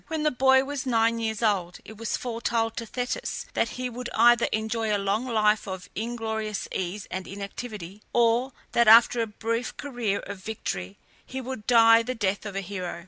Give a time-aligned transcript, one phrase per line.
[0.07, 4.09] When the boy was nine years old it was foretold to Thetis that he would
[4.15, 9.77] either enjoy a long life of inglorious ease and inactivity, or that after a brief
[9.77, 12.99] career of victory he would die the death of a hero.